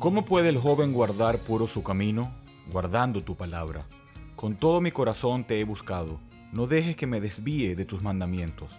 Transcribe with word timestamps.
¿Cómo 0.00 0.24
puede 0.24 0.48
el 0.48 0.56
joven 0.56 0.94
guardar 0.94 1.36
puro 1.36 1.68
su 1.68 1.82
camino? 1.82 2.32
Guardando 2.72 3.22
tu 3.22 3.36
palabra. 3.36 3.84
Con 4.34 4.56
todo 4.56 4.80
mi 4.80 4.92
corazón 4.92 5.44
te 5.44 5.60
he 5.60 5.64
buscado. 5.64 6.18
No 6.52 6.66
dejes 6.66 6.96
que 6.96 7.06
me 7.06 7.20
desvíe 7.20 7.76
de 7.76 7.84
tus 7.84 8.00
mandamientos. 8.00 8.70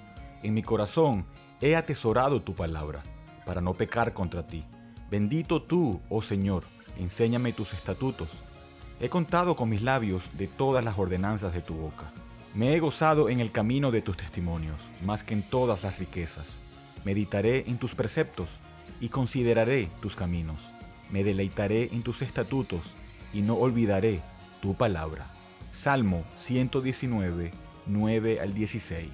En 0.41 0.55
mi 0.55 0.63
corazón 0.63 1.27
he 1.61 1.75
atesorado 1.75 2.41
tu 2.41 2.55
palabra, 2.55 3.03
para 3.45 3.61
no 3.61 3.75
pecar 3.75 4.13
contra 4.13 4.47
ti. 4.47 4.65
Bendito 5.11 5.61
tú, 5.61 6.01
oh 6.09 6.23
Señor, 6.23 6.63
enséñame 6.97 7.53
tus 7.53 7.71
estatutos. 7.73 8.29
He 8.99 9.07
contado 9.07 9.55
con 9.55 9.69
mis 9.69 9.83
labios 9.83 10.27
de 10.39 10.47
todas 10.47 10.83
las 10.83 10.97
ordenanzas 10.97 11.53
de 11.53 11.61
tu 11.61 11.75
boca. 11.75 12.11
Me 12.55 12.73
he 12.73 12.79
gozado 12.79 13.29
en 13.29 13.41
el 13.41 13.51
camino 13.51 13.91
de 13.91 14.01
tus 14.01 14.17
testimonios, 14.17 14.81
más 15.05 15.23
que 15.23 15.35
en 15.35 15.43
todas 15.43 15.83
las 15.83 15.99
riquezas. 15.99 16.47
Meditaré 17.05 17.69
en 17.69 17.77
tus 17.77 17.93
preceptos 17.93 18.57
y 18.99 19.09
consideraré 19.09 19.87
tus 20.01 20.15
caminos. 20.15 20.57
Me 21.11 21.25
deleitaré 21.25 21.89
en 21.91 22.03
tus 22.03 22.21
estatutos 22.21 22.95
y 23.33 23.41
no 23.41 23.55
olvidaré 23.55 24.21
tu 24.61 24.75
palabra. 24.75 25.29
Salmo 25.73 26.23
119, 26.37 27.51
9 27.85 28.39
al 28.39 28.53
16. 28.53 29.11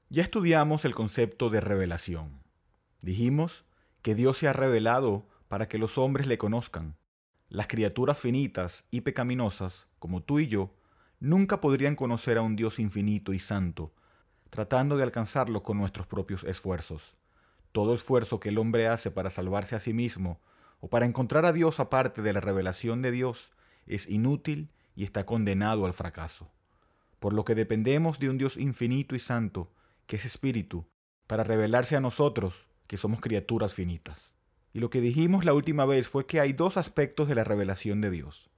Ya 0.08 0.22
estudiamos 0.22 0.86
el 0.86 0.94
concepto 0.94 1.50
de 1.50 1.60
revelación. 1.60 2.41
Dijimos 3.02 3.64
que 4.00 4.14
Dios 4.14 4.38
se 4.38 4.48
ha 4.48 4.52
revelado 4.52 5.26
para 5.48 5.68
que 5.68 5.76
los 5.76 5.98
hombres 5.98 6.26
le 6.28 6.38
conozcan. 6.38 6.96
Las 7.48 7.66
criaturas 7.66 8.16
finitas 8.16 8.84
y 8.90 9.02
pecaminosas, 9.02 9.88
como 9.98 10.22
tú 10.22 10.38
y 10.38 10.46
yo, 10.46 10.72
nunca 11.18 11.60
podrían 11.60 11.96
conocer 11.96 12.38
a 12.38 12.42
un 12.42 12.56
Dios 12.56 12.78
infinito 12.78 13.32
y 13.32 13.40
santo, 13.40 13.92
tratando 14.50 14.96
de 14.96 15.02
alcanzarlo 15.02 15.62
con 15.62 15.78
nuestros 15.78 16.06
propios 16.06 16.44
esfuerzos. 16.44 17.16
Todo 17.72 17.94
esfuerzo 17.94 18.38
que 18.38 18.50
el 18.50 18.58
hombre 18.58 18.86
hace 18.86 19.10
para 19.10 19.30
salvarse 19.30 19.74
a 19.74 19.80
sí 19.80 19.92
mismo 19.92 20.40
o 20.80 20.88
para 20.88 21.04
encontrar 21.04 21.44
a 21.44 21.52
Dios 21.52 21.80
aparte 21.80 22.22
de 22.22 22.32
la 22.32 22.40
revelación 22.40 23.02
de 23.02 23.10
Dios 23.10 23.50
es 23.86 24.08
inútil 24.08 24.70
y 24.94 25.04
está 25.04 25.26
condenado 25.26 25.86
al 25.86 25.92
fracaso. 25.92 26.50
Por 27.18 27.32
lo 27.32 27.44
que 27.44 27.54
dependemos 27.54 28.20
de 28.20 28.30
un 28.30 28.38
Dios 28.38 28.56
infinito 28.56 29.16
y 29.16 29.18
santo, 29.18 29.72
que 30.06 30.16
es 30.16 30.24
espíritu, 30.24 30.86
para 31.26 31.44
revelarse 31.44 31.96
a 31.96 32.00
nosotros, 32.00 32.68
que 32.92 32.98
somos 32.98 33.22
criaturas 33.22 33.72
finitas. 33.72 34.34
Y 34.74 34.80
lo 34.80 34.90
que 34.90 35.00
dijimos 35.00 35.46
la 35.46 35.54
última 35.54 35.86
vez 35.86 36.08
fue 36.08 36.26
que 36.26 36.40
hay 36.40 36.52
dos 36.52 36.76
aspectos 36.76 37.26
de 37.26 37.34
la 37.34 37.42
revelación 37.42 38.02
de 38.02 38.10
Dios. 38.10 38.50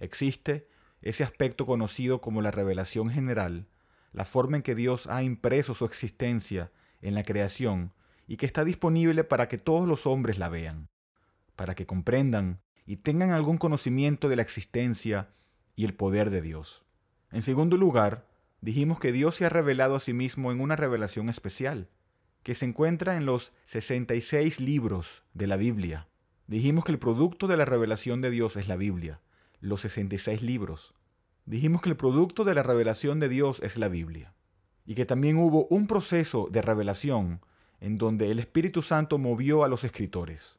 Existe 0.00 0.66
ese 1.02 1.24
aspecto 1.24 1.66
conocido 1.66 2.22
como 2.22 2.40
la 2.40 2.50
revelación 2.50 3.10
general, 3.10 3.68
la 4.14 4.24
forma 4.24 4.56
en 4.56 4.62
que 4.62 4.74
Dios 4.74 5.08
ha 5.08 5.22
impreso 5.22 5.74
su 5.74 5.84
existencia 5.84 6.72
en 7.02 7.14
la 7.14 7.22
creación 7.22 7.92
y 8.26 8.38
que 8.38 8.46
está 8.46 8.64
disponible 8.64 9.24
para 9.24 9.46
que 9.46 9.58
todos 9.58 9.86
los 9.86 10.06
hombres 10.06 10.38
la 10.38 10.48
vean, 10.48 10.88
para 11.54 11.74
que 11.74 11.84
comprendan 11.84 12.62
y 12.86 12.96
tengan 12.96 13.32
algún 13.32 13.58
conocimiento 13.58 14.30
de 14.30 14.36
la 14.36 14.42
existencia 14.42 15.34
y 15.76 15.84
el 15.84 15.92
poder 15.92 16.30
de 16.30 16.40
Dios. 16.40 16.86
En 17.30 17.42
segundo 17.42 17.76
lugar, 17.76 18.26
dijimos 18.62 18.98
que 18.98 19.12
Dios 19.12 19.34
se 19.34 19.44
ha 19.44 19.50
revelado 19.50 19.96
a 19.96 20.00
sí 20.00 20.14
mismo 20.14 20.50
en 20.50 20.62
una 20.62 20.76
revelación 20.76 21.28
especial, 21.28 21.90
que 22.42 22.54
se 22.54 22.66
encuentra 22.66 23.16
en 23.16 23.26
los 23.26 23.52
66 23.66 24.60
libros 24.60 25.22
de 25.34 25.46
la 25.46 25.56
Biblia. 25.56 26.08
Dijimos 26.46 26.84
que 26.84 26.92
el 26.92 26.98
producto 26.98 27.46
de 27.46 27.56
la 27.56 27.64
revelación 27.64 28.20
de 28.20 28.30
Dios 28.30 28.56
es 28.56 28.68
la 28.68 28.76
Biblia, 28.76 29.20
los 29.60 29.82
66 29.82 30.42
libros. 30.42 30.94
Dijimos 31.46 31.82
que 31.82 31.90
el 31.90 31.96
producto 31.96 32.44
de 32.44 32.54
la 32.54 32.62
revelación 32.62 33.20
de 33.20 33.28
Dios 33.28 33.60
es 33.62 33.76
la 33.76 33.88
Biblia. 33.88 34.34
Y 34.84 34.94
que 34.94 35.06
también 35.06 35.38
hubo 35.38 35.66
un 35.66 35.86
proceso 35.86 36.48
de 36.50 36.62
revelación 36.62 37.40
en 37.80 37.98
donde 37.98 38.30
el 38.30 38.38
Espíritu 38.38 38.82
Santo 38.82 39.18
movió 39.18 39.64
a 39.64 39.68
los 39.68 39.84
escritores. 39.84 40.58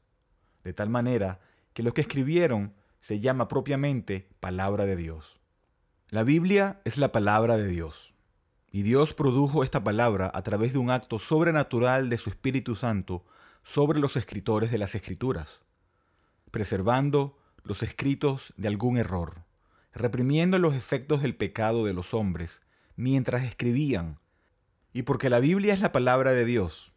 De 0.63 0.73
tal 0.73 0.89
manera 0.89 1.39
que 1.73 1.83
lo 1.83 1.93
que 1.93 2.01
escribieron 2.01 2.73
se 3.01 3.19
llama 3.19 3.47
propiamente 3.47 4.29
palabra 4.39 4.85
de 4.85 4.95
Dios. 4.95 5.41
La 6.09 6.23
Biblia 6.23 6.81
es 6.85 6.97
la 6.97 7.11
palabra 7.11 7.57
de 7.57 7.67
Dios. 7.67 8.12
Y 8.75 8.81
Dios 8.81 9.13
produjo 9.13 9.63
esta 9.63 9.83
palabra 9.83 10.31
a 10.33 10.41
través 10.41 10.73
de 10.73 10.79
un 10.79 10.89
acto 10.89 11.19
sobrenatural 11.19 12.09
de 12.09 12.17
su 12.17 12.31
Espíritu 12.31 12.75
Santo 12.75 13.23
sobre 13.61 13.99
los 13.99 14.17
escritores 14.17 14.71
de 14.71 14.79
las 14.79 14.95
Escrituras, 14.95 15.61
preservando 16.49 17.37
los 17.63 17.83
escritos 17.83 18.51
de 18.57 18.67
algún 18.67 18.97
error, 18.97 19.43
reprimiendo 19.93 20.57
los 20.57 20.73
efectos 20.73 21.21
del 21.21 21.35
pecado 21.35 21.85
de 21.85 21.93
los 21.93 22.15
hombres 22.15 22.61
mientras 22.95 23.43
escribían. 23.43 24.17
Y 24.91 25.03
porque 25.03 25.29
la 25.29 25.39
Biblia 25.39 25.75
es 25.75 25.81
la 25.81 25.91
palabra 25.91 26.31
de 26.31 26.43
Dios, 26.43 26.93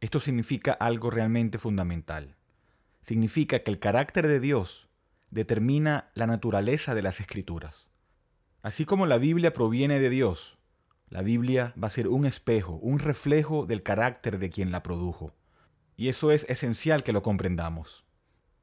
esto 0.00 0.20
significa 0.20 0.72
algo 0.72 1.10
realmente 1.10 1.58
fundamental. 1.58 2.34
Significa 3.02 3.58
que 3.58 3.70
el 3.70 3.78
carácter 3.78 4.26
de 4.26 4.40
Dios 4.40 4.88
determina 5.30 6.10
la 6.14 6.26
naturaleza 6.26 6.94
de 6.94 7.02
las 7.02 7.20
escrituras. 7.20 7.90
Así 8.62 8.86
como 8.86 9.04
la 9.04 9.18
Biblia 9.18 9.52
proviene 9.52 10.00
de 10.00 10.08
Dios, 10.08 10.58
la 11.14 11.22
Biblia 11.22 11.72
va 11.80 11.86
a 11.86 11.92
ser 11.92 12.08
un 12.08 12.26
espejo, 12.26 12.72
un 12.82 12.98
reflejo 12.98 13.66
del 13.66 13.84
carácter 13.84 14.40
de 14.40 14.50
quien 14.50 14.72
la 14.72 14.82
produjo. 14.82 15.32
Y 15.96 16.08
eso 16.08 16.32
es 16.32 16.44
esencial 16.48 17.04
que 17.04 17.12
lo 17.12 17.22
comprendamos. 17.22 18.04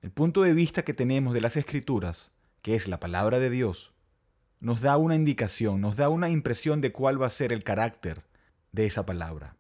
El 0.02 0.12
punto 0.12 0.42
de 0.42 0.54
vista 0.54 0.84
que 0.84 0.94
tenemos 0.94 1.34
de 1.34 1.40
las 1.40 1.56
escrituras, 1.56 2.34
que 2.62 2.76
es 2.76 2.90
la 2.90 3.00
palabra 3.00 3.40
de 3.40 3.50
Dios, 3.50 3.94
nos 4.60 4.82
da 4.82 4.98
una 4.98 5.16
indicación, 5.16 5.80
nos 5.80 5.96
da 5.96 6.10
una 6.10 6.30
impresión 6.30 6.82
de 6.82 6.92
cuál 6.92 7.22
va 7.22 7.28
a 7.28 7.30
ser 7.30 7.54
el 7.54 7.64
carácter 7.64 8.26
de 8.74 8.86
esa 8.86 9.06
palabra. 9.06 9.56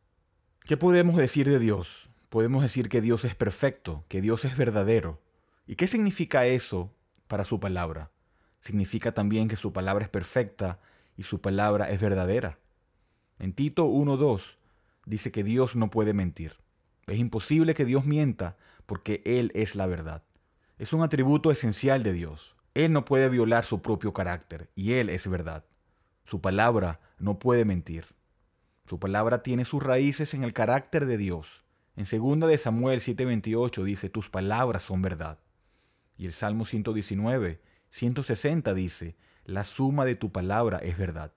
¿Qué 0.65 0.75
podemos 0.75 1.15
decir 1.15 1.47
de 1.47 1.59
Dios? 1.59 2.09
Podemos 2.27 2.61
decir 2.61 2.89
que 2.89 2.99
Dios 2.99 3.23
es 3.23 3.35
perfecto, 3.35 4.03
que 4.09 4.19
Dios 4.19 4.43
es 4.43 4.57
verdadero. 4.57 5.21
¿Y 5.65 5.77
qué 5.77 5.87
significa 5.87 6.45
eso 6.45 6.91
para 7.29 7.45
su 7.45 7.61
palabra? 7.61 8.11
Significa 8.59 9.13
también 9.13 9.47
que 9.47 9.55
su 9.55 9.71
palabra 9.71 10.03
es 10.03 10.09
perfecta 10.09 10.81
y 11.15 11.23
su 11.23 11.39
palabra 11.39 11.89
es 11.89 12.01
verdadera. 12.01 12.57
En 13.41 13.53
Tito 13.53 13.87
1.2 13.87 14.57
dice 15.07 15.31
que 15.31 15.43
Dios 15.43 15.75
no 15.75 15.89
puede 15.89 16.13
mentir. 16.13 16.57
Es 17.07 17.17
imposible 17.17 17.73
que 17.73 17.85
Dios 17.85 18.05
mienta 18.05 18.55
porque 18.85 19.23
Él 19.25 19.51
es 19.55 19.73
la 19.73 19.87
verdad. 19.87 20.21
Es 20.77 20.93
un 20.93 21.01
atributo 21.01 21.49
esencial 21.49 22.03
de 22.03 22.13
Dios. 22.13 22.55
Él 22.75 22.93
no 22.93 23.03
puede 23.03 23.29
violar 23.29 23.65
su 23.65 23.81
propio 23.81 24.13
carácter 24.13 24.69
y 24.75 24.93
Él 24.93 25.09
es 25.09 25.27
verdad. 25.27 25.65
Su 26.23 26.39
palabra 26.39 26.99
no 27.17 27.39
puede 27.39 27.65
mentir. 27.65 28.05
Su 28.85 28.99
palabra 28.99 29.41
tiene 29.41 29.65
sus 29.65 29.81
raíces 29.81 30.35
en 30.35 30.43
el 30.43 30.53
carácter 30.53 31.07
de 31.07 31.17
Dios. 31.17 31.63
En 31.95 32.05
2 32.05 32.47
de 32.47 32.59
Samuel 32.59 32.99
7:28 32.99 33.83
dice, 33.83 34.09
tus 34.09 34.29
palabras 34.29 34.83
son 34.83 35.01
verdad. 35.01 35.39
Y 36.15 36.27
el 36.27 36.33
Salmo 36.33 36.63
119, 36.63 37.59
160 37.89 38.75
dice, 38.75 39.15
la 39.45 39.63
suma 39.63 40.05
de 40.05 40.13
tu 40.13 40.31
palabra 40.31 40.77
es 40.77 40.95
verdad. 40.95 41.33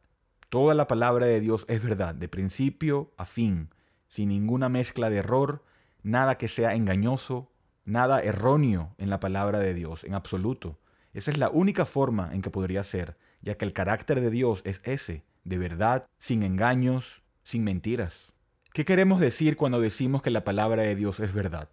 Toda 0.50 0.74
la 0.74 0.86
palabra 0.86 1.26
de 1.26 1.40
Dios 1.40 1.64
es 1.68 1.82
verdad, 1.82 2.14
de 2.14 2.28
principio 2.28 3.12
a 3.16 3.24
fin, 3.24 3.70
sin 4.08 4.28
ninguna 4.28 4.68
mezcla 4.68 5.10
de 5.10 5.16
error, 5.16 5.64
nada 6.02 6.38
que 6.38 6.48
sea 6.48 6.74
engañoso, 6.74 7.50
nada 7.84 8.20
erróneo 8.20 8.94
en 8.98 9.10
la 9.10 9.20
palabra 9.20 9.58
de 9.58 9.74
Dios, 9.74 10.04
en 10.04 10.14
absoluto. 10.14 10.78
Esa 11.12 11.30
es 11.30 11.38
la 11.38 11.50
única 11.50 11.84
forma 11.84 12.30
en 12.32 12.42
que 12.42 12.50
podría 12.50 12.82
ser, 12.82 13.16
ya 13.40 13.56
que 13.56 13.64
el 13.64 13.72
carácter 13.72 14.20
de 14.20 14.30
Dios 14.30 14.62
es 14.64 14.80
ese, 14.84 15.24
de 15.44 15.58
verdad, 15.58 16.06
sin 16.18 16.42
engaños, 16.42 17.22
sin 17.42 17.64
mentiras. 17.64 18.32
¿Qué 18.72 18.84
queremos 18.84 19.20
decir 19.20 19.56
cuando 19.56 19.80
decimos 19.80 20.22
que 20.22 20.30
la 20.30 20.44
palabra 20.44 20.82
de 20.82 20.96
Dios 20.96 21.20
es 21.20 21.32
verdad? 21.32 21.68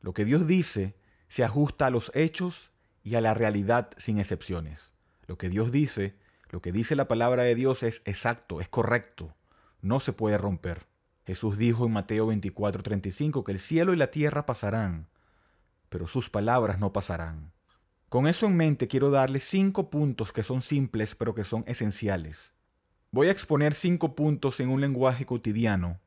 Lo 0.00 0.12
que 0.12 0.24
Dios 0.24 0.46
dice 0.46 0.94
se 1.28 1.44
ajusta 1.44 1.86
a 1.86 1.90
los 1.90 2.12
hechos 2.14 2.70
y 3.02 3.16
a 3.16 3.20
la 3.20 3.34
realidad 3.34 3.90
sin 3.96 4.18
excepciones. 4.18 4.92
Lo 5.26 5.36
que 5.36 5.48
Dios 5.48 5.72
dice 5.72 6.16
lo 6.50 6.60
que 6.62 6.72
dice 6.72 6.96
la 6.96 7.08
palabra 7.08 7.42
de 7.42 7.54
Dios 7.54 7.82
es 7.82 8.02
exacto, 8.04 8.60
es 8.60 8.68
correcto, 8.68 9.34
no 9.82 10.00
se 10.00 10.12
puede 10.12 10.38
romper. 10.38 10.86
Jesús 11.26 11.58
dijo 11.58 11.84
en 11.84 11.92
Mateo 11.92 12.26
24:35 12.26 13.44
que 13.44 13.52
el 13.52 13.58
cielo 13.58 13.92
y 13.92 13.96
la 13.96 14.10
tierra 14.10 14.46
pasarán, 14.46 15.08
pero 15.88 16.06
sus 16.06 16.30
palabras 16.30 16.78
no 16.78 16.92
pasarán. 16.92 17.52
Con 18.08 18.26
eso 18.26 18.46
en 18.46 18.56
mente 18.56 18.88
quiero 18.88 19.10
darles 19.10 19.44
cinco 19.44 19.90
puntos 19.90 20.32
que 20.32 20.42
son 20.42 20.62
simples 20.62 21.14
pero 21.14 21.34
que 21.34 21.44
son 21.44 21.64
esenciales. 21.66 22.52
Voy 23.10 23.28
a 23.28 23.32
exponer 23.32 23.74
cinco 23.74 24.14
puntos 24.14 24.60
en 24.60 24.70
un 24.70 24.80
lenguaje 24.80 25.26
cotidiano, 25.26 26.00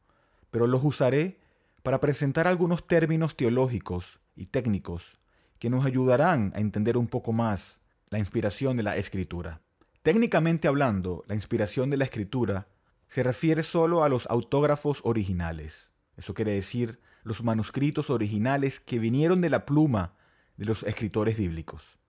pero 0.49 0.65
los 0.65 0.83
usaré 0.83 1.39
para 1.83 1.99
presentar 1.99 2.47
algunos 2.47 2.87
términos 2.87 3.35
teológicos 3.35 4.19
y 4.35 4.47
técnicos 4.47 5.19
que 5.59 5.69
nos 5.69 5.85
ayudarán 5.85 6.51
a 6.55 6.59
entender 6.59 6.97
un 6.97 7.07
poco 7.07 7.33
más 7.33 7.79
la 8.09 8.17
inspiración 8.17 8.77
de 8.77 8.83
la 8.83 8.97
escritura. 8.97 9.61
Técnicamente 10.01 10.67
hablando, 10.67 11.23
la 11.27 11.35
inspiración 11.35 11.91
de 11.91 11.97
la 11.97 12.05
escritura 12.05 12.67
se 13.07 13.21
refiere 13.21 13.61
solo 13.61 14.03
a 14.03 14.09
los 14.09 14.25
autógrafos 14.27 15.01
originales. 15.03 15.91
Eso 16.17 16.33
quiere 16.33 16.53
decir 16.53 16.99
los 17.23 17.43
manuscritos 17.43 18.09
originales 18.09 18.79
que 18.79 18.97
vinieron 18.97 19.41
de 19.41 19.51
la 19.51 19.65
pluma 19.65 20.15
de 20.57 20.65
los 20.65 20.81
escritores 20.83 21.37
bíblicos. 21.37 21.99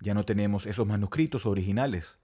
Ya 0.00 0.14
no 0.14 0.24
tenemos 0.24 0.64
esos 0.64 0.86
manuscritos 0.86 1.44
originales, 1.44 2.18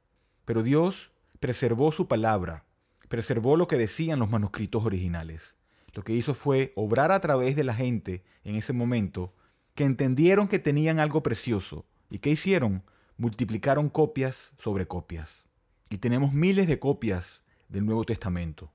pero 0.44 0.62
Dios 0.62 1.11
preservó 1.40 1.90
su 1.90 2.06
palabra, 2.06 2.64
preservó 3.08 3.56
lo 3.56 3.67
que 3.67 3.76
decían 3.76 4.20
los 4.20 4.31
manuscritos 4.31 4.84
originales. 4.84 5.56
Lo 5.93 6.05
que 6.05 6.12
hizo 6.12 6.34
fue 6.34 6.72
obrar 6.76 7.11
a 7.11 7.20
través 7.20 7.56
de 7.56 7.64
la 7.64 7.75
gente 7.75 8.22
en 8.44 8.55
ese 8.55 8.72
momento 8.72 9.34
que 9.75 9.84
entendieron 9.84 10.46
que 10.46 10.61
tenían 10.61 11.00
algo 11.00 11.25
precioso. 11.25 11.84
¿Y 12.11 12.20
qué 12.20 12.31
hicieron? 12.31 12.84
Multiplicaron 13.18 13.88
copias 13.88 14.52
sobre 14.58 14.86
copias. 14.86 15.46
Y 15.88 15.96
tenemos 15.96 16.34
miles 16.34 16.66
de 16.66 16.78
copias 16.78 17.42
del 17.70 17.86
Nuevo 17.86 18.04
Testamento, 18.04 18.74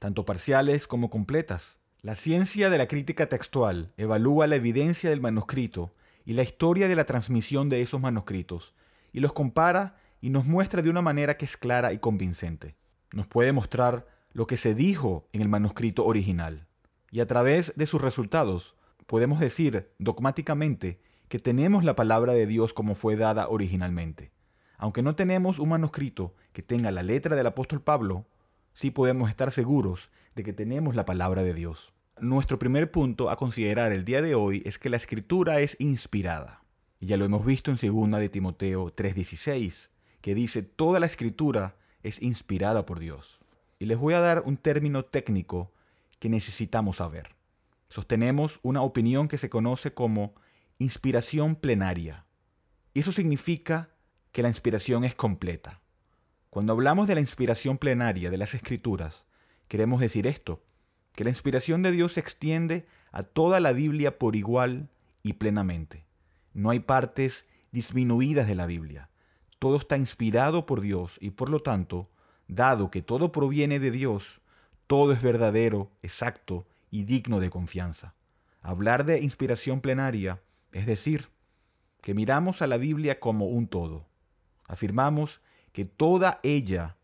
tanto 0.00 0.24
parciales 0.24 0.88
como 0.88 1.08
completas. 1.08 1.78
La 2.02 2.16
ciencia 2.16 2.68
de 2.68 2.78
la 2.78 2.88
crítica 2.88 3.28
textual 3.28 3.92
evalúa 3.96 4.48
la 4.48 4.56
evidencia 4.56 5.08
del 5.08 5.20
manuscrito 5.20 5.94
y 6.24 6.32
la 6.32 6.42
historia 6.42 6.88
de 6.88 6.96
la 6.96 7.04
transmisión 7.04 7.68
de 7.68 7.80
esos 7.80 8.00
manuscritos, 8.00 8.74
y 9.12 9.20
los 9.20 9.32
compara 9.32 10.00
y 10.20 10.30
nos 10.30 10.46
muestra 10.46 10.82
de 10.82 10.90
una 10.90 11.00
manera 11.00 11.36
que 11.36 11.44
es 11.44 11.56
clara 11.56 11.92
y 11.92 11.98
convincente. 11.98 12.74
Nos 13.12 13.28
puede 13.28 13.52
mostrar 13.52 14.08
lo 14.32 14.48
que 14.48 14.56
se 14.56 14.74
dijo 14.74 15.28
en 15.32 15.42
el 15.42 15.48
manuscrito 15.48 16.04
original, 16.04 16.66
y 17.12 17.20
a 17.20 17.26
través 17.28 17.72
de 17.76 17.86
sus 17.86 18.02
resultados 18.02 18.74
podemos 19.06 19.38
decir 19.38 19.92
dogmáticamente 20.00 21.00
que 21.30 21.38
tenemos 21.38 21.84
la 21.84 21.94
palabra 21.94 22.32
de 22.32 22.44
Dios 22.44 22.74
como 22.74 22.96
fue 22.96 23.14
dada 23.14 23.48
originalmente. 23.48 24.32
Aunque 24.78 25.00
no 25.00 25.14
tenemos 25.14 25.60
un 25.60 25.68
manuscrito 25.68 26.34
que 26.52 26.60
tenga 26.60 26.90
la 26.90 27.04
letra 27.04 27.36
del 27.36 27.46
apóstol 27.46 27.80
Pablo, 27.80 28.26
sí 28.74 28.90
podemos 28.90 29.30
estar 29.30 29.52
seguros 29.52 30.10
de 30.34 30.42
que 30.42 30.52
tenemos 30.52 30.96
la 30.96 31.04
palabra 31.04 31.44
de 31.44 31.54
Dios. 31.54 31.92
Nuestro 32.20 32.58
primer 32.58 32.90
punto 32.90 33.30
a 33.30 33.36
considerar 33.36 33.92
el 33.92 34.04
día 34.04 34.22
de 34.22 34.34
hoy 34.34 34.64
es 34.66 34.80
que 34.80 34.90
la 34.90 34.96
escritura 34.96 35.60
es 35.60 35.76
inspirada. 35.78 36.64
Ya 36.98 37.16
lo 37.16 37.26
hemos 37.26 37.44
visto 37.46 37.70
en 37.70 37.76
2 37.76 38.18
de 38.18 38.28
Timoteo 38.28 38.92
3:16, 38.92 39.90
que 40.20 40.34
dice, 40.34 40.64
toda 40.64 40.98
la 40.98 41.06
escritura 41.06 41.76
es 42.02 42.20
inspirada 42.20 42.84
por 42.86 42.98
Dios. 42.98 43.38
Y 43.78 43.86
les 43.86 43.98
voy 43.98 44.14
a 44.14 44.20
dar 44.20 44.42
un 44.46 44.56
término 44.56 45.04
técnico 45.04 45.70
que 46.18 46.28
necesitamos 46.28 46.96
saber. 46.96 47.36
Sostenemos 47.88 48.58
una 48.64 48.82
opinión 48.82 49.28
que 49.28 49.38
se 49.38 49.48
conoce 49.48 49.94
como 49.94 50.34
inspiración 50.80 51.56
plenaria. 51.56 52.24
Eso 52.94 53.12
significa 53.12 53.90
que 54.32 54.42
la 54.42 54.48
inspiración 54.48 55.04
es 55.04 55.14
completa. 55.14 55.82
Cuando 56.48 56.72
hablamos 56.72 57.06
de 57.06 57.14
la 57.14 57.20
inspiración 57.20 57.76
plenaria 57.76 58.30
de 58.30 58.38
las 58.38 58.54
escrituras, 58.54 59.26
queremos 59.68 60.00
decir 60.00 60.26
esto, 60.26 60.64
que 61.12 61.22
la 61.22 61.28
inspiración 61.28 61.82
de 61.82 61.92
Dios 61.92 62.14
se 62.14 62.20
extiende 62.20 62.86
a 63.12 63.22
toda 63.22 63.60
la 63.60 63.74
Biblia 63.74 64.18
por 64.18 64.36
igual 64.36 64.88
y 65.22 65.34
plenamente. 65.34 66.06
No 66.54 66.70
hay 66.70 66.80
partes 66.80 67.44
disminuidas 67.72 68.46
de 68.46 68.54
la 68.54 68.64
Biblia. 68.64 69.10
Todo 69.58 69.76
está 69.76 69.98
inspirado 69.98 70.64
por 70.64 70.80
Dios 70.80 71.18
y 71.20 71.32
por 71.32 71.50
lo 71.50 71.60
tanto, 71.60 72.08
dado 72.48 72.90
que 72.90 73.02
todo 73.02 73.32
proviene 73.32 73.80
de 73.80 73.90
Dios, 73.90 74.40
todo 74.86 75.12
es 75.12 75.20
verdadero, 75.20 75.92
exacto 76.02 76.66
y 76.90 77.04
digno 77.04 77.38
de 77.38 77.50
confianza. 77.50 78.14
Hablar 78.62 79.04
de 79.04 79.20
inspiración 79.20 79.82
plenaria 79.82 80.40
es 80.72 80.86
decir, 80.86 81.28
que 82.00 82.14
miramos 82.14 82.62
a 82.62 82.66
la 82.66 82.76
Biblia 82.76 83.20
como 83.20 83.46
un 83.46 83.66
todo. 83.66 84.06
Afirmamos 84.66 85.40
que 85.72 85.84
toda 85.84 86.40
ella 86.42 86.96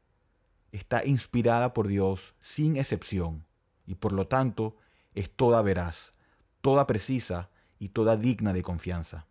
está 0.73 1.05
inspirada 1.05 1.75
por 1.75 1.89
Dios 1.89 2.35
sin 2.41 2.77
excepción 2.77 3.43
y 3.87 3.95
por 3.95 4.13
lo 4.13 4.27
tanto 4.27 4.77
es 5.15 5.31
toda 5.31 5.63
veraz, 5.63 6.13
toda 6.61 6.87
precisa 6.87 7.51
y 7.79 7.91
toda 7.91 8.17
digna 8.17 8.53
de 8.53 8.63
confianza. 8.63 9.27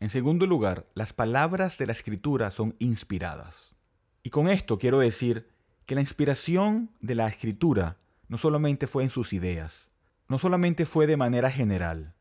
En 0.00 0.10
segundo 0.10 0.46
lugar, 0.46 0.86
las 0.94 1.12
palabras 1.12 1.78
de 1.78 1.86
la 1.86 1.92
escritura 1.92 2.50
son 2.50 2.76
inspiradas. 2.78 3.74
Y 4.22 4.30
con 4.30 4.48
esto 4.48 4.78
quiero 4.78 4.98
decir 4.98 5.48
que 5.86 5.94
la 5.94 6.00
inspiración 6.00 6.90
de 7.00 7.14
la 7.14 7.26
escritura 7.28 7.98
no 8.28 8.38
solamente 8.38 8.86
fue 8.86 9.04
en 9.04 9.10
sus 9.10 9.32
ideas, 9.32 9.88
no 10.28 10.38
solamente 10.38 10.86
fue 10.86 11.06
de 11.06 11.16
manera 11.16 11.50
general, 11.50 12.14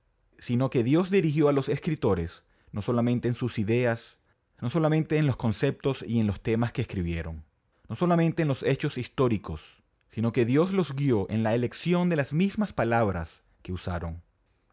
sino 0.44 0.70
que 0.70 0.84
Dios 0.84 1.10
dirigió 1.10 1.48
a 1.48 1.54
los 1.54 1.70
escritores 1.70 2.44
no 2.74 2.82
solamente 2.82 3.30
en 3.30 3.36
sus 3.36 3.60
ideas, 3.60 4.18
no 4.60 4.70
solamente 4.70 5.18
en 5.18 5.26
los 5.26 5.38
conceptos 5.38 6.04
y 6.06 6.20
en 6.20 6.28
los 6.28 6.42
temas 6.42 6.74
que 6.74 6.82
escribieron, 6.82 7.46
no 7.88 7.96
solamente 7.96 8.42
en 8.42 8.50
los 8.50 8.62
hechos 8.62 8.98
históricos, 8.98 9.82
sino 10.12 10.34
que 10.34 10.44
Dios 10.44 10.74
los 10.74 10.96
guió 10.96 11.28
en 11.30 11.44
la 11.44 11.56
elección 11.56 12.10
de 12.10 12.18
las 12.18 12.34
mismas 12.34 12.74
palabras 12.74 13.42
que 13.62 13.72
usaron. 13.72 14.22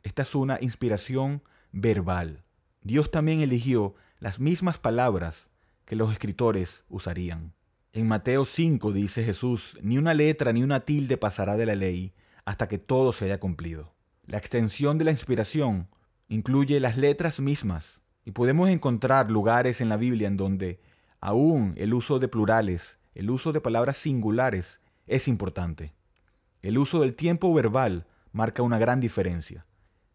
Esta 0.03 0.23
es 0.23 0.35
una 0.35 0.59
inspiración 0.61 1.45
verbal. 1.71 2.43
Dios 2.83 3.13
también 3.13 3.41
eligió 3.41 3.95
las 4.19 4.41
mismas 4.41 4.79
palabras 4.79 5.51
que 5.85 5.95
los 5.95 6.11
escritores 6.11 6.83
usarían. 6.89 7.55
En 7.93 8.09
Mateo 8.09 8.45
5 8.45 8.91
dice 8.91 9.23
Jesús, 9.23 9.79
ni 9.83 9.99
una 9.99 10.15
letra 10.15 10.53
ni 10.53 10.65
una 10.65 10.81
tilde 10.81 11.17
pasará 11.17 11.57
de 11.57 11.67
la 11.67 11.77
ley 11.77 12.13
hasta 12.45 12.67
que 12.67 12.79
todo 12.79 13.13
se 13.13 13.27
haya 13.27 13.39
cumplido. 13.39 13.95
La 14.31 14.39
extensión 14.39 14.97
de 14.97 15.05
la 15.05 15.11
inspiración 15.11 15.89
incluye 16.29 16.79
las 16.79 16.97
letras 16.97 17.41
mismas 17.41 17.99
y 18.25 18.31
podemos 18.31 18.69
encontrar 18.69 19.29
lugares 19.29 19.81
en 19.81 19.89
la 19.89 19.97
Biblia 19.97 20.29
en 20.29 20.37
donde 20.37 20.79
aún 21.21 21.75
el 21.77 21.93
uso 21.93 22.21
de 22.21 22.29
plurales, 22.29 22.97
el 23.17 23.29
uso 23.29 23.51
de 23.51 23.61
palabras 23.61 23.97
singulares 23.97 24.79
es 25.09 25.27
importante. 25.27 25.95
El 26.63 26.79
uso 26.79 27.01
del 27.01 27.17
tiempo 27.17 27.53
verbal 27.53 28.07
marca 28.31 28.63
una 28.63 28.79
gran 28.79 29.01
diferencia. 29.01 29.67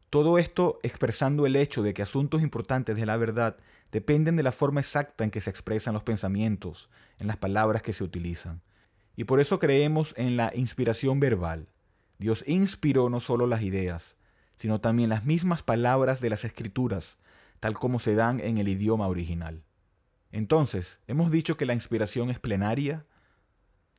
Todo 0.10 0.38
esto 0.38 0.80
expresando 0.82 1.46
el 1.46 1.58
hecho 1.58 1.84
de 1.84 1.94
que 1.94 2.02
asuntos 2.02 2.42
importantes 2.42 2.96
de 2.96 3.06
la 3.06 3.18
verdad 3.18 3.58
dependen 3.92 4.38
de 4.38 4.44
la 4.44 4.54
forma 4.54 4.80
exacta 4.80 5.26
en 5.26 5.30
que 5.30 5.42
se 5.42 5.50
expresan 5.50 5.94
los 5.94 6.04
pensamientos, 6.04 6.90
en 7.20 7.28
las 7.28 7.36
palabras 7.36 7.82
que 7.82 7.92
se 7.92 8.06
utilizan. 8.06 8.62
Y 9.18 9.26
por 9.26 9.42
eso 9.42 9.60
creemos 9.60 10.14
en 10.16 10.38
la 10.38 10.54
inspiración 10.56 11.20
verbal. 11.20 11.68
Dios 12.18 12.44
inspiró 12.48 13.10
no 13.10 13.20
solo 13.20 13.48
las 13.48 13.62
ideas, 13.62 14.16
sino 14.56 14.80
también 14.80 15.10
las 15.10 15.26
mismas 15.26 15.64
palabras 15.64 16.22
de 16.22 16.30
las 16.30 16.46
escrituras 16.46 17.18
tal 17.60 17.74
como 17.74 18.00
se 18.00 18.16
dan 18.16 18.40
en 18.42 18.58
el 18.58 18.68
idioma 18.68 19.08
original. 19.08 19.64
Entonces, 20.32 21.00
hemos 21.08 21.32
dicho 21.32 21.58
que 21.58 21.66
la 21.66 21.74
inspiración 21.74 22.30
es 22.30 22.40
plenaria, 22.40 23.06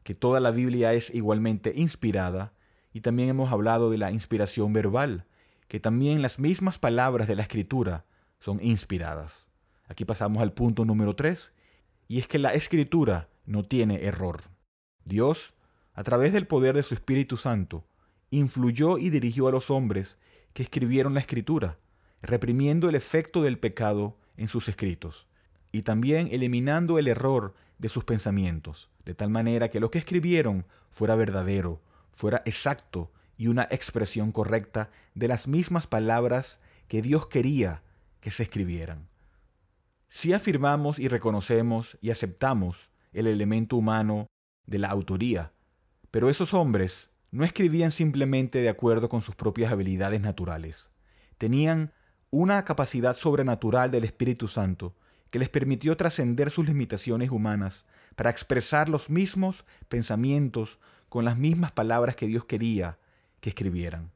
que 0.02 0.14
toda 0.14 0.38
la 0.38 0.50
Biblia 0.50 0.92
es 0.92 1.12
igualmente 1.14 1.72
inspirada, 1.74 2.52
y 2.92 3.00
también 3.00 3.28
hemos 3.28 3.50
hablado 3.50 3.90
de 3.90 3.98
la 3.98 4.12
inspiración 4.12 4.72
verbal, 4.72 5.26
que 5.68 5.80
también 5.80 6.22
las 6.22 6.38
mismas 6.38 6.78
palabras 6.78 7.26
de 7.26 7.34
la 7.34 7.42
escritura 7.42 8.04
son 8.38 8.62
inspiradas. 8.62 9.48
Aquí 9.88 10.04
pasamos 10.04 10.42
al 10.42 10.52
punto 10.52 10.84
número 10.84 11.16
3, 11.16 11.52
y 12.08 12.20
es 12.20 12.28
que 12.28 12.38
la 12.38 12.54
escritura 12.54 13.28
no 13.46 13.64
tiene 13.64 14.04
error. 14.04 14.42
Dios, 15.04 15.54
a 15.92 16.04
través 16.04 16.32
del 16.32 16.46
poder 16.46 16.76
de 16.76 16.82
su 16.82 16.94
Espíritu 16.94 17.36
Santo, 17.36 17.84
influyó 18.30 18.98
y 18.98 19.10
dirigió 19.10 19.48
a 19.48 19.52
los 19.52 19.70
hombres 19.70 20.18
que 20.52 20.62
escribieron 20.62 21.14
la 21.14 21.20
escritura, 21.20 21.78
reprimiendo 22.22 22.88
el 22.88 22.94
efecto 22.94 23.42
del 23.42 23.58
pecado 23.58 24.16
en 24.36 24.48
sus 24.48 24.68
escritos, 24.68 25.26
y 25.72 25.82
también 25.82 26.28
eliminando 26.32 26.98
el 26.98 27.08
error 27.08 27.54
de 27.78 27.88
sus 27.88 28.04
pensamientos, 28.04 28.90
de 29.04 29.14
tal 29.14 29.30
manera 29.30 29.68
que 29.68 29.80
lo 29.80 29.90
que 29.90 29.98
escribieron 29.98 30.66
fuera 30.90 31.14
verdadero, 31.14 31.82
fuera 32.12 32.42
exacto 32.46 33.12
y 33.36 33.48
una 33.48 33.68
expresión 33.70 34.32
correcta 34.32 34.90
de 35.14 35.28
las 35.28 35.46
mismas 35.46 35.86
palabras 35.86 36.58
que 36.88 37.02
Dios 37.02 37.26
quería 37.26 37.82
que 38.20 38.30
se 38.30 38.44
escribieran. 38.44 39.08
Si 40.08 40.32
afirmamos 40.32 40.98
y 40.98 41.08
reconocemos 41.08 41.98
y 42.00 42.10
aceptamos 42.10 42.90
el 43.12 43.26
elemento 43.26 43.76
humano 43.76 44.26
de 44.66 44.78
la 44.78 44.88
autoría, 44.88 45.52
pero 46.10 46.30
esos 46.30 46.54
hombres 46.54 47.10
no 47.30 47.44
escribían 47.44 47.90
simplemente 47.90 48.60
de 48.60 48.68
acuerdo 48.68 49.08
con 49.08 49.22
sus 49.22 49.34
propias 49.34 49.72
habilidades 49.72 50.20
naturales. 50.20 50.90
Tenían 51.38 51.92
una 52.30 52.64
capacidad 52.64 53.14
sobrenatural 53.14 53.90
del 53.90 54.04
Espíritu 54.04 54.48
Santo 54.48 54.94
que 55.30 55.38
les 55.38 55.48
permitió 55.48 55.96
trascender 55.96 56.50
sus 56.50 56.66
limitaciones 56.66 57.30
humanas 57.30 57.84
para 58.14 58.30
expresar 58.30 58.88
los 58.88 59.10
mismos 59.10 59.64
pensamientos 59.88 60.78
con 61.08 61.24
las 61.24 61.36
mismas 61.36 61.72
palabras 61.72 62.16
que 62.16 62.26
Dios 62.26 62.44
quería 62.44 62.98
que 63.40 63.50
escribieran. 63.50 64.10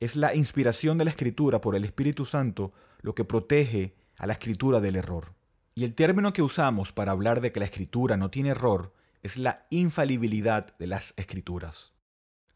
Es 0.00 0.16
la 0.16 0.34
inspiración 0.34 0.98
de 0.98 1.04
la 1.04 1.10
escritura 1.10 1.60
por 1.60 1.76
el 1.76 1.84
Espíritu 1.84 2.24
Santo 2.24 2.72
lo 3.00 3.14
que 3.14 3.24
protege 3.24 3.94
a 4.16 4.26
la 4.26 4.34
escritura 4.34 4.80
del 4.80 4.96
error. 4.96 5.34
Y 5.74 5.84
el 5.84 5.94
término 5.94 6.32
que 6.32 6.42
usamos 6.42 6.92
para 6.92 7.12
hablar 7.12 7.40
de 7.40 7.52
que 7.52 7.60
la 7.60 7.66
escritura 7.66 8.16
no 8.16 8.30
tiene 8.30 8.50
error 8.50 8.92
es 9.22 9.38
la 9.38 9.66
infalibilidad 9.70 10.76
de 10.78 10.86
las 10.86 11.14
escrituras. 11.16 11.93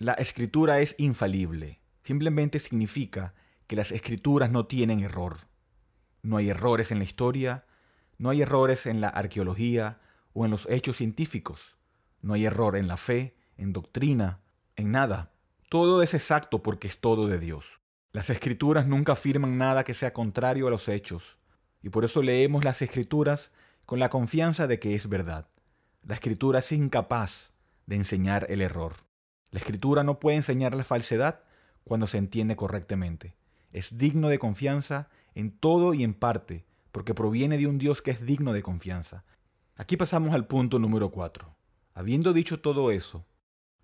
La 0.01 0.13
escritura 0.13 0.79
es 0.79 0.95
infalible. 0.99 1.81
Simplemente 2.05 2.61
significa 2.61 3.35
que 3.67 3.75
las 3.75 3.91
escrituras 3.91 4.49
no 4.49 4.67
tienen 4.67 5.01
error. 5.01 5.49
No 6.23 6.37
hay 6.37 6.51
errores 6.51 6.93
en 6.93 6.99
la 6.99 7.05
historia, 7.05 7.67
no 8.17 8.31
hay 8.31 8.43
errores 8.43 8.87
en 8.87 9.01
la 9.01 9.09
arqueología 9.09 9.99
o 10.35 10.45
en 10.45 10.53
los 10.53 10.69
hechos 10.71 10.99
científicos, 10.99 11.77
no 12.23 12.35
hay 12.35 12.47
error 12.47 12.77
en 12.77 12.87
la 12.87 12.97
fe, 12.97 13.37
en 13.57 13.73
doctrina, 13.73 14.41
en 14.77 14.93
nada. 14.93 15.33
Todo 15.69 16.01
es 16.01 16.15
exacto 16.15 16.63
porque 16.63 16.87
es 16.87 16.99
todo 16.99 17.27
de 17.27 17.41
Dios. 17.41 17.81
Las 18.13 18.31
escrituras 18.31 18.87
nunca 18.87 19.15
afirman 19.15 19.59
nada 19.59 19.83
que 19.83 19.95
sea 19.95 20.13
contrario 20.13 20.69
a 20.69 20.71
los 20.71 20.89
hechos, 20.89 21.39
y 21.83 21.89
por 21.89 22.05
eso 22.05 22.23
leemos 22.23 22.63
las 22.63 22.83
escrituras 22.83 23.51
con 23.85 23.99
la 23.99 24.11
confianza 24.11 24.69
de 24.69 24.79
que 24.79 24.95
es 24.95 25.09
verdad. 25.09 25.49
La 26.05 26.15
escritura 26.15 26.61
es 26.61 26.71
incapaz 26.71 27.51
de 27.87 27.97
enseñar 27.97 28.47
el 28.49 28.61
error. 28.61 29.08
La 29.51 29.61
escritura 29.61 30.05
no 30.05 30.21
puede 30.21 30.37
enseñar 30.37 30.75
la 30.75 30.85
falsedad 30.85 31.41
cuando 31.85 32.07
se 32.07 32.19
entiende 32.19 32.57
correctamente. 32.57 33.35
Es 33.73 33.97
digno 33.97 34.29
de 34.29 34.39
confianza 34.39 35.09
en 35.35 35.51
todo 35.51 35.95
y 35.95 36.05
en 36.05 36.15
parte, 36.15 36.67
porque 36.93 37.15
proviene 37.15 37.59
de 37.59 37.67
un 37.67 37.79
Dios 37.79 38.03
que 38.03 38.11
es 38.11 38.25
digno 38.25 38.53
de 38.53 38.63
confianza. 38.63 39.25
Aquí 39.77 39.97
pasamos 39.97 40.35
al 40.35 40.47
punto 40.47 40.79
número 40.79 41.11
4. 41.11 41.55
Habiendo 41.95 42.33
dicho 42.33 42.61
todo 42.61 42.91
eso, 42.91 43.25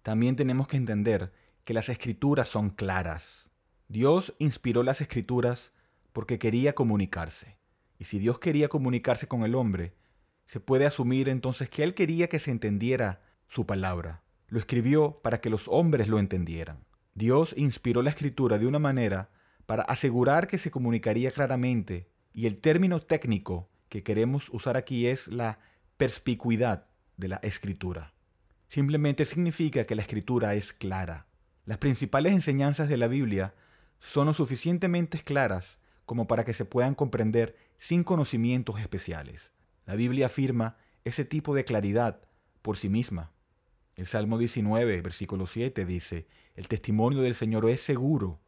también 0.03 0.37
tenemos 0.37 0.69
que 0.69 0.77
entender 0.77 1.33
que 1.65 1.75
las 1.75 1.89
escrituras 1.89 2.49
son 2.49 2.71
claras. 2.71 3.49
Dios 3.89 4.35
inspiró 4.39 4.83
las 4.83 5.01
escrituras 5.01 5.73
porque 6.13 6.39
quería 6.39 6.75
comunicarse. 6.75 7.57
Y 7.99 8.05
si 8.05 8.19
Dios 8.19 8.39
quería 8.39 8.69
comunicarse 8.69 9.29
con 9.29 9.45
el 9.45 9.55
hombre, 9.55 9.95
se 10.45 10.61
puede 10.61 10.85
asumir 10.85 11.29
entonces 11.29 11.71
que 11.71 11.85
Él 11.85 11.95
quería 11.95 12.29
que 12.29 12.41
se 12.41 12.51
entendiera 12.51 13.23
su 13.49 13.67
palabra. 13.67 14.24
Lo 14.55 14.61
escribió 14.61 15.19
para 15.21 15.41
que 15.41 15.51
los 15.51 15.67
hombres 15.67 16.07
lo 16.07 16.21
entendieran. 16.21 16.85
Dios 17.15 17.57
inspiró 17.57 18.03
la 18.03 18.11
escritura 18.11 18.57
de 18.57 18.69
una 18.69 18.79
manera 18.79 19.29
para 19.67 19.83
asegurar 19.83 20.47
que 20.47 20.59
se 20.59 20.71
comunicaría 20.71 21.33
claramente, 21.33 22.09
y 22.33 22.47
el 22.47 22.61
término 22.61 23.01
técnico 23.01 23.69
que 23.89 24.05
queremos 24.05 24.51
usar 24.51 24.77
aquí 24.77 25.09
es 25.09 25.27
la 25.27 25.59
perspicuidad 25.97 26.87
de 27.17 27.27
la 27.27 27.41
escritura. 27.43 28.15
Simplemente 28.69 29.25
significa 29.25 29.87
que 29.87 29.97
la 29.97 30.03
escritura 30.03 30.55
es 30.55 30.73
clara. 30.73 31.27
Las 31.65 31.79
principales 31.79 32.33
enseñanzas 32.33 32.89
de 32.89 32.97
la 32.97 33.09
Biblia 33.09 33.57
son 33.99 34.27
lo 34.27 34.35
suficientemente 34.35 35.19
claras 35.19 35.79
como 36.07 36.29
para 36.29 36.45
que 36.45 36.55
se 36.55 36.65
puedan 36.65 36.95
comprender 36.95 37.57
sin 37.79 38.05
conocimientos 38.05 38.79
especiales. 38.79 39.51
La 39.85 39.97
Biblia 39.97 40.27
afirma 40.27 40.77
ese 41.05 41.25
tipo 41.25 41.57
de 41.57 41.65
claridad 41.65 42.21
por 42.63 42.77
sí 42.77 42.89
misma. 42.89 43.33
El 43.97 44.07
Salmo 44.07 44.39
19, 44.39 45.01
versículo 45.03 45.47
7 45.47 45.87
dice, 45.87 46.27
el 46.57 46.67
testimonio 46.67 47.21
del 47.21 47.35
Señor 47.35 47.69
es 47.71 47.81
seguro, 47.81 48.41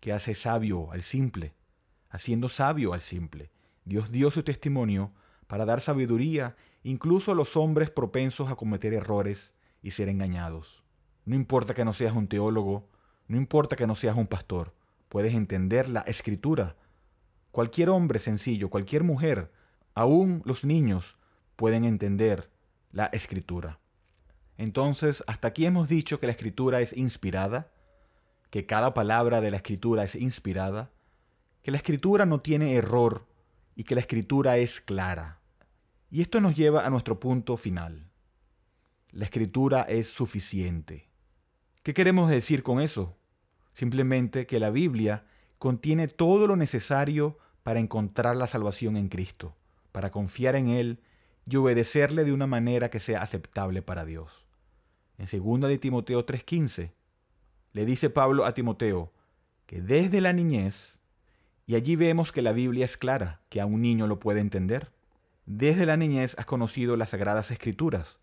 que 0.00 0.12
hace 0.12 0.34
sabio 0.34 0.90
al 0.92 1.02
simple, 1.02 1.54
haciendo 2.08 2.48
sabio 2.48 2.94
al 2.94 3.02
simple. 3.02 3.50
Dios 3.84 4.10
dio 4.10 4.30
su 4.30 4.42
testimonio 4.42 5.12
para 5.46 5.66
dar 5.66 5.82
sabiduría 5.82 6.56
incluso 6.82 7.32
a 7.32 7.34
los 7.34 7.56
hombres 7.58 7.90
propensos 7.90 8.50
a 8.50 8.56
cometer 8.56 8.94
errores 8.94 9.52
y 9.82 9.90
ser 9.90 10.08
engañados. 10.08 10.82
No 11.26 11.34
importa 11.34 11.74
que 11.74 11.84
no 11.84 11.92
seas 11.92 12.14
un 12.14 12.26
teólogo, 12.26 12.88
no 13.28 13.36
importa 13.36 13.76
que 13.76 13.86
no 13.86 13.94
seas 13.94 14.16
un 14.16 14.26
pastor, 14.26 14.74
puedes 15.10 15.34
entender 15.34 15.90
la 15.90 16.00
escritura. 16.00 16.76
Cualquier 17.52 17.90
hombre 17.90 18.18
sencillo, 18.18 18.70
cualquier 18.70 19.04
mujer, 19.04 19.52
aún 19.94 20.40
los 20.46 20.64
niños, 20.64 21.18
pueden 21.56 21.84
entender 21.84 22.50
la 22.92 23.06
escritura. 23.06 23.78
Entonces, 24.60 25.24
hasta 25.26 25.48
aquí 25.48 25.64
hemos 25.64 25.88
dicho 25.88 26.20
que 26.20 26.26
la 26.26 26.32
escritura 26.32 26.82
es 26.82 26.94
inspirada, 26.94 27.72
que 28.50 28.66
cada 28.66 28.92
palabra 28.92 29.40
de 29.40 29.50
la 29.50 29.56
escritura 29.56 30.04
es 30.04 30.14
inspirada, 30.14 30.90
que 31.62 31.70
la 31.70 31.78
escritura 31.78 32.26
no 32.26 32.42
tiene 32.42 32.74
error 32.74 33.26
y 33.74 33.84
que 33.84 33.94
la 33.94 34.02
escritura 34.02 34.58
es 34.58 34.82
clara. 34.82 35.40
Y 36.10 36.20
esto 36.20 36.42
nos 36.42 36.56
lleva 36.56 36.84
a 36.84 36.90
nuestro 36.90 37.18
punto 37.18 37.56
final. 37.56 38.10
La 39.12 39.24
escritura 39.24 39.80
es 39.80 40.08
suficiente. 40.08 41.08
¿Qué 41.82 41.94
queremos 41.94 42.28
decir 42.28 42.62
con 42.62 42.82
eso? 42.82 43.16
Simplemente 43.72 44.46
que 44.46 44.60
la 44.60 44.68
Biblia 44.68 45.24
contiene 45.58 46.06
todo 46.06 46.46
lo 46.46 46.56
necesario 46.56 47.38
para 47.62 47.80
encontrar 47.80 48.36
la 48.36 48.46
salvación 48.46 48.98
en 48.98 49.08
Cristo, 49.08 49.56
para 49.90 50.10
confiar 50.10 50.54
en 50.54 50.68
Él 50.68 51.00
y 51.46 51.56
obedecerle 51.56 52.24
de 52.24 52.34
una 52.34 52.46
manera 52.46 52.90
que 52.90 53.00
sea 53.00 53.22
aceptable 53.22 53.80
para 53.80 54.04
Dios. 54.04 54.49
En 55.20 55.26
2 55.26 55.68
de 55.68 55.76
Timoteo 55.76 56.24
3:15 56.24 56.92
le 57.74 57.84
dice 57.84 58.08
Pablo 58.08 58.46
a 58.46 58.54
Timoteo 58.54 59.12
que 59.66 59.82
desde 59.82 60.22
la 60.22 60.32
niñez, 60.32 60.98
y 61.66 61.74
allí 61.74 61.94
vemos 61.94 62.32
que 62.32 62.40
la 62.40 62.52
Biblia 62.52 62.86
es 62.86 62.96
clara, 62.96 63.42
que 63.50 63.60
a 63.60 63.66
un 63.66 63.82
niño 63.82 64.06
lo 64.06 64.18
puede 64.18 64.40
entender, 64.40 64.92
desde 65.44 65.84
la 65.84 65.98
niñez 65.98 66.34
has 66.38 66.46
conocido 66.46 66.96
las 66.96 67.10
sagradas 67.10 67.50
escrituras, 67.50 68.18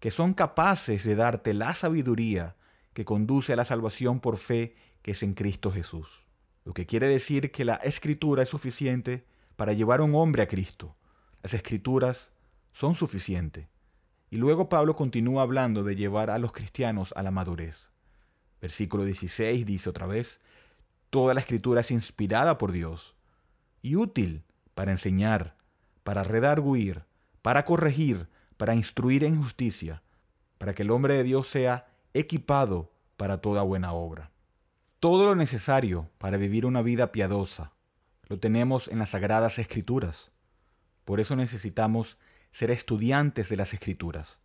que 0.00 0.10
son 0.10 0.34
capaces 0.34 1.04
de 1.04 1.14
darte 1.14 1.54
la 1.54 1.72
sabiduría 1.72 2.56
que 2.94 3.04
conduce 3.04 3.52
a 3.52 3.56
la 3.56 3.64
salvación 3.64 4.18
por 4.18 4.36
fe 4.36 4.74
que 5.02 5.12
es 5.12 5.22
en 5.22 5.34
Cristo 5.34 5.70
Jesús. 5.70 6.26
Lo 6.64 6.74
que 6.74 6.84
quiere 6.84 7.06
decir 7.06 7.52
que 7.52 7.64
la 7.64 7.76
escritura 7.76 8.42
es 8.42 8.48
suficiente 8.48 9.24
para 9.54 9.72
llevar 9.72 10.00
a 10.00 10.04
un 10.04 10.16
hombre 10.16 10.42
a 10.42 10.48
Cristo. 10.48 10.96
Las 11.44 11.54
escrituras 11.54 12.32
son 12.72 12.96
suficientes. 12.96 13.68
Y 14.30 14.36
luego 14.36 14.68
Pablo 14.68 14.96
continúa 14.96 15.42
hablando 15.42 15.84
de 15.84 15.96
llevar 15.96 16.30
a 16.30 16.38
los 16.38 16.52
cristianos 16.52 17.12
a 17.16 17.22
la 17.22 17.30
madurez. 17.30 17.90
Versículo 18.60 19.04
16 19.04 19.66
dice 19.66 19.90
otra 19.90 20.06
vez, 20.06 20.40
Toda 21.10 21.32
la 21.32 21.40
escritura 21.40 21.82
es 21.82 21.92
inspirada 21.92 22.58
por 22.58 22.72
Dios 22.72 23.14
y 23.82 23.94
útil 23.94 24.42
para 24.74 24.90
enseñar, 24.90 25.56
para 26.02 26.24
redarguir, 26.24 27.04
para 27.40 27.64
corregir, 27.64 28.28
para 28.56 28.74
instruir 28.74 29.22
en 29.22 29.40
justicia, 29.40 30.02
para 30.58 30.74
que 30.74 30.82
el 30.82 30.90
hombre 30.90 31.14
de 31.14 31.22
Dios 31.22 31.46
sea 31.46 31.86
equipado 32.14 32.90
para 33.16 33.38
toda 33.38 33.62
buena 33.62 33.92
obra. 33.92 34.32
Todo 34.98 35.26
lo 35.26 35.36
necesario 35.36 36.10
para 36.18 36.36
vivir 36.36 36.66
una 36.66 36.82
vida 36.82 37.12
piadosa 37.12 37.74
lo 38.28 38.38
tenemos 38.38 38.88
en 38.88 38.98
las 38.98 39.10
sagradas 39.10 39.58
escrituras. 39.58 40.32
Por 41.04 41.20
eso 41.20 41.36
necesitamos 41.36 42.16
ser 42.54 42.70
estudiantes 42.70 43.48
de 43.48 43.56
las 43.56 43.74
escrituras. 43.74 44.40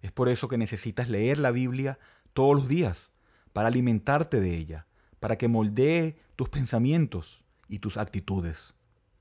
Es 0.00 0.10
por 0.10 0.28
eso 0.28 0.48
que 0.48 0.58
necesitas 0.58 1.08
leer 1.08 1.38
la 1.38 1.52
Biblia 1.52 2.00
todos 2.32 2.56
los 2.56 2.68
días, 2.68 3.12
para 3.52 3.68
alimentarte 3.68 4.40
de 4.40 4.56
ella, 4.56 4.88
para 5.20 5.38
que 5.38 5.46
moldee 5.46 6.18
tus 6.34 6.48
pensamientos 6.48 7.44
y 7.68 7.78
tus 7.78 7.98
actitudes. 7.98 8.74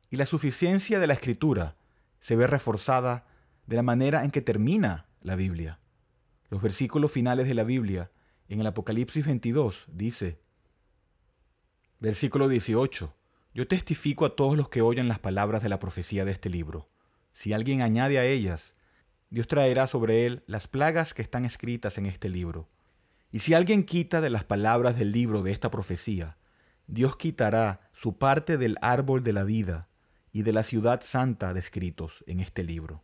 Y 0.10 0.16
la 0.16 0.26
suficiencia 0.26 0.98
de 0.98 1.06
la 1.06 1.14
escritura 1.14 1.76
se 2.20 2.36
ve 2.36 2.48
reforzada 2.48 3.28
de 3.68 3.76
la 3.76 3.84
manera 3.84 4.26
en 4.26 4.32
que 4.32 4.42
termina 4.42 5.06
la 5.22 5.36
Biblia. 5.36 5.80
Los 6.50 6.64
versículos 6.64 7.12
finales 7.12 7.48
de 7.48 7.54
la 7.54 7.64
Biblia 7.64 8.10
en 8.48 8.60
el 8.60 8.66
Apocalipsis 8.66 9.24
22 9.24 9.86
dice, 9.94 10.42
versículo 12.00 12.48
18, 12.48 13.16
yo 13.54 13.68
testifico 13.68 14.26
a 14.26 14.36
todos 14.36 14.58
los 14.58 14.70
que 14.70 14.82
oyen 14.82 15.08
las 15.08 15.20
palabras 15.20 15.62
de 15.62 15.70
la 15.70 15.78
profecía 15.78 16.26
de 16.26 16.32
este 16.32 16.50
libro. 16.50 16.91
Si 17.34 17.54
alguien 17.54 17.82
añade 17.82 18.20
a 18.20 18.26
ellas, 18.26 18.74
Dios 19.30 19.48
traerá 19.48 19.88
sobre 19.88 20.26
él 20.26 20.44
las 20.48 20.68
plagas 20.68 21.14
que 21.14 21.22
están 21.22 21.46
escritas 21.46 21.98
en 21.98 22.06
este 22.06 22.30
libro. 22.30 22.70
Y 23.32 23.40
si 23.40 23.54
alguien 23.54 23.84
quita 23.84 24.20
de 24.20 24.30
las 24.30 24.44
palabras 24.44 24.98
del 24.98 25.12
libro 25.12 25.42
de 25.42 25.52
esta 25.52 25.72
profecía, 25.72 26.38
Dios 26.88 27.16
quitará 27.16 27.80
su 27.94 28.18
parte 28.18 28.58
del 28.58 28.76
árbol 28.82 29.24
de 29.24 29.32
la 29.32 29.46
vida 29.46 29.88
y 30.34 30.44
de 30.44 30.52
la 30.52 30.64
ciudad 30.64 31.02
santa 31.02 31.54
descritos 31.54 32.24
en 32.28 32.42
este 32.42 32.64
libro. 32.64 33.04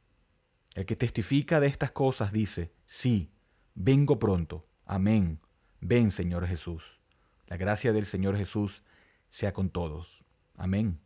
El 0.74 0.86
que 0.86 0.96
testifica 0.96 1.60
de 1.60 1.68
estas 1.68 1.92
cosas 1.92 2.32
dice, 2.34 2.74
sí, 2.86 3.30
vengo 3.74 4.20
pronto. 4.20 4.68
Amén. 4.86 5.40
Ven, 5.80 6.12
Señor 6.12 6.46
Jesús. 6.46 7.00
La 7.48 7.56
gracia 7.56 7.94
del 7.94 8.06
Señor 8.06 8.36
Jesús 8.36 8.84
sea 9.30 9.54
con 9.54 9.70
todos. 9.70 10.26
Amén. 10.56 11.00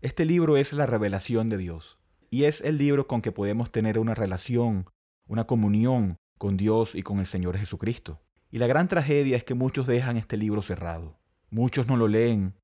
Este 0.00 0.24
libro 0.24 0.56
es 0.56 0.72
la 0.72 0.86
revelación 0.86 1.48
de 1.48 1.56
Dios 1.56 1.98
y 2.30 2.44
es 2.44 2.60
el 2.60 2.78
libro 2.78 3.08
con 3.08 3.20
que 3.20 3.32
podemos 3.32 3.72
tener 3.72 3.98
una 3.98 4.14
relación, 4.14 4.86
una 5.26 5.44
comunión 5.48 6.18
con 6.38 6.56
Dios 6.56 6.94
y 6.94 7.02
con 7.02 7.18
el 7.18 7.26
Señor 7.26 7.58
Jesucristo. 7.58 8.20
Y 8.52 8.58
la 8.58 8.68
gran 8.68 8.86
tragedia 8.86 9.36
es 9.36 9.42
que 9.42 9.54
muchos 9.54 9.88
dejan 9.88 10.16
este 10.16 10.36
libro 10.36 10.62
cerrado. 10.62 11.18
Muchos 11.50 11.88
no 11.88 11.96
lo 11.96 12.06
leen 12.06 12.54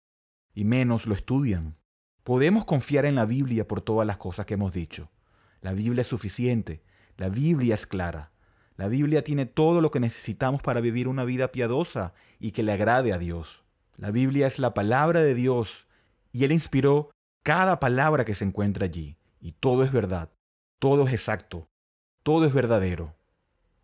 y 0.55 0.63
menos 0.63 1.07
lo 1.07 1.15
estudian. 1.17 1.77
Podemos 2.23 2.67
confiar 2.67 3.05
en 3.05 3.17
la 3.17 3.25
Biblia 3.25 3.67
por 3.67 3.81
todas 3.81 4.07
las 4.07 4.17
cosas 4.17 4.47
que 4.47 4.55
hemos 4.55 4.73
dicho. 4.73 5.11
La 5.61 5.73
Biblia 5.73 6.03
es 6.03 6.09
suficiente. 6.09 6.85
La 7.17 7.31
Biblia 7.31 7.75
es 7.75 7.89
clara. 7.89 8.31
La 8.77 8.87
Biblia 8.87 9.25
tiene 9.25 9.45
todo 9.45 9.81
lo 9.81 9.91
que 9.91 9.99
necesitamos 9.99 10.63
para 10.63 10.81
vivir 10.81 11.09
una 11.09 11.25
vida 11.25 11.51
piadosa 11.51 12.15
y 12.39 12.53
que 12.53 12.63
le 12.63 12.75
agrade 12.75 13.13
a 13.13 13.19
Dios. 13.19 13.65
La 13.97 14.13
Biblia 14.13 14.47
es 14.47 14.61
la 14.61 14.73
palabra 14.73 15.21
de 15.21 15.35
Dios 15.35 15.89
y 16.31 16.45
Él 16.45 16.53
inspiró 16.53 17.11
cada 17.45 17.79
palabra 17.79 18.25
que 18.25 18.35
se 18.35 18.45
encuentra 18.45 18.87
allí. 18.87 19.17
Y 19.39 19.53
todo 19.53 19.85
es 19.85 19.93
verdad, 19.93 20.31
todo 20.81 21.07
es 21.07 21.13
exacto, 21.13 21.69
todo 22.23 22.47
es 22.47 22.55
verdadero. 22.55 23.15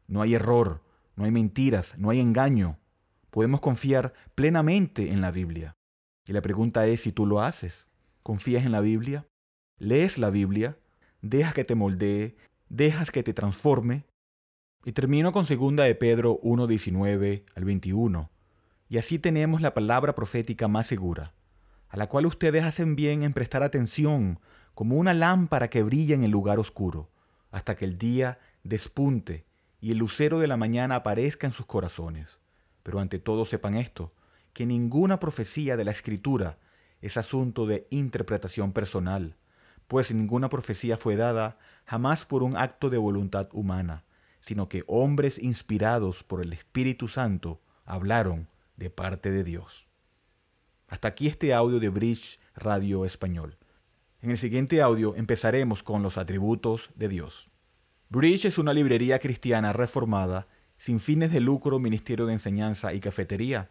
No 0.08 0.22
hay 0.22 0.34
error, 0.34 0.82
no 1.14 1.24
hay 1.24 1.30
mentiras, 1.30 1.94
no 1.98 2.10
hay 2.10 2.18
engaño. 2.20 2.78
Podemos 3.30 3.60
confiar 3.60 4.14
plenamente 4.34 5.12
en 5.12 5.20
la 5.20 5.30
Biblia. 5.30 5.76
Y 6.26 6.32
la 6.32 6.40
pregunta 6.40 6.86
es 6.86 7.02
si 7.02 7.12
tú 7.12 7.26
lo 7.26 7.42
haces. 7.42 7.86
¿Confías 8.22 8.64
en 8.64 8.72
la 8.72 8.80
Biblia? 8.80 9.26
¿Lees 9.78 10.16
la 10.16 10.30
Biblia? 10.30 10.78
¿Dejas 11.20 11.52
que 11.52 11.64
te 11.64 11.74
moldee? 11.74 12.36
¿Dejas 12.70 13.10
que 13.10 13.22
te 13.22 13.34
transforme? 13.34 14.06
Y 14.84 14.92
termino 14.92 15.32
con 15.32 15.44
2 15.44 15.76
de 15.76 15.94
Pedro 15.94 16.40
1:19 16.42 17.44
al 17.54 17.64
21. 17.64 18.30
Y 18.88 18.96
así 18.96 19.18
tenemos 19.18 19.60
la 19.60 19.74
palabra 19.74 20.14
profética 20.14 20.66
más 20.66 20.86
segura, 20.86 21.34
a 21.90 21.97
la 21.97 22.09
cual 22.09 22.26
ustedes 22.26 22.64
hacen 22.64 22.97
bien 22.97 23.25
en 23.25 23.32
prestar 23.32 23.62
atención, 23.62 24.40
como 24.75 24.97
una 24.97 25.12
lámpara 25.12 25.68
que 25.68 25.82
brilla 25.82 26.14
en 26.14 26.23
el 26.23 26.30
lugar 26.30 26.59
oscuro, 26.59 27.11
hasta 27.50 27.76
que 27.76 27.85
el 27.85 27.99
día 27.99 28.38
despunte 28.62 29.44
y 29.80 29.90
el 29.90 29.99
lucero 29.99 30.38
de 30.38 30.47
la 30.47 30.56
mañana 30.56 30.97
aparezca 30.97 31.47
en 31.47 31.52
sus 31.52 31.66
corazones. 31.66 32.40
Pero 32.82 33.00
ante 33.00 33.18
todo 33.18 33.44
sepan 33.44 33.75
esto, 33.75 34.12
que 34.52 34.66
ninguna 34.66 35.20
profecía 35.20 35.76
de 35.76 35.85
la 35.85 35.90
Escritura 35.90 36.59
es 37.00 37.16
asunto 37.16 37.66
de 37.66 37.87
interpretación 37.90 38.73
personal, 38.73 39.37
pues 39.88 40.14
ninguna 40.14 40.49
profecía 40.49 40.97
fue 40.97 41.16
dada 41.16 41.59
jamás 41.85 42.25
por 42.25 42.44
un 42.44 42.56
acto 42.56 42.90
de 42.90 42.99
voluntad 42.99 43.49
humana, 43.52 44.04
sino 44.40 44.68
que 44.68 44.85
hombres 44.87 45.38
inspirados 45.38 46.23
por 46.23 46.40
el 46.40 46.52
Espíritu 46.52 47.09
Santo 47.09 47.61
hablaron 47.85 48.49
de 48.76 48.90
parte 48.90 49.32
de 49.32 49.42
Dios. 49.42 49.89
Hasta 50.90 51.09
aquí 51.09 51.26
este 51.26 51.54
audio 51.54 51.80
de 51.80 51.88
Bridge 51.88 52.38
Radio 52.54 53.06
Español. 53.06 53.56
En 54.20 54.30
el 54.30 54.37
siguiente 54.37 54.82
audio 54.82 55.16
empezaremos 55.16 55.82
con 55.82 56.02
los 56.02 56.18
atributos 56.18 56.90
de 56.94 57.09
Dios. 57.09 57.49
Bridge 58.11 58.44
es 58.44 58.59
una 58.59 58.75
librería 58.75 59.18
cristiana 59.18 59.73
reformada, 59.73 60.47
sin 60.76 61.00
fines 61.00 61.32
de 61.32 61.40
lucro, 61.40 61.78
ministerio 61.78 62.26
de 62.26 62.35
enseñanza 62.35 62.92
y 62.92 63.00
cafetería 63.00 63.70